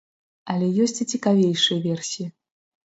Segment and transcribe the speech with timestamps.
[0.53, 2.27] Але ёсць і цікавейшыя версіі.